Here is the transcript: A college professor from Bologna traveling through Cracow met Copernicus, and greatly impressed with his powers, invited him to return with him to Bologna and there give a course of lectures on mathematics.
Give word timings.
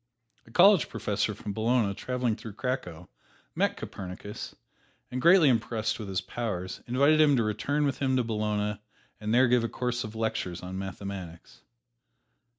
A 0.47 0.51
college 0.51 0.89
professor 0.89 1.35
from 1.35 1.53
Bologna 1.53 1.93
traveling 1.93 2.35
through 2.35 2.53
Cracow 2.55 3.07
met 3.53 3.77
Copernicus, 3.77 4.55
and 5.11 5.21
greatly 5.21 5.47
impressed 5.47 5.99
with 5.99 6.07
his 6.09 6.21
powers, 6.21 6.81
invited 6.87 7.21
him 7.21 7.35
to 7.35 7.43
return 7.43 7.85
with 7.85 7.99
him 7.99 8.15
to 8.17 8.23
Bologna 8.23 8.81
and 9.19 9.31
there 9.31 9.47
give 9.47 9.63
a 9.63 9.69
course 9.69 10.03
of 10.03 10.15
lectures 10.15 10.63
on 10.63 10.79
mathematics. 10.79 11.61